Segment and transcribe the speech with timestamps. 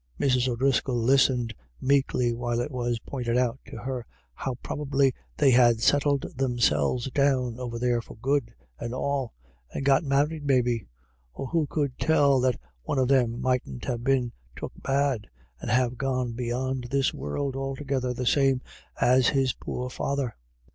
[0.19, 0.47] Mrs.
[0.47, 6.23] O'Driscoll listened meekly while it was pointed out to her how probably they had settled
[6.35, 9.35] them selves down over there for good and all,
[9.71, 10.87] and got married maybe;
[11.35, 13.43] or who could tell that one of them HERSELF.
[13.43, 13.43] 163
[13.77, 15.27] mightn't have been took bad,
[15.59, 18.59] and have gone beyond this world altogether the same
[18.99, 20.35] as his poor father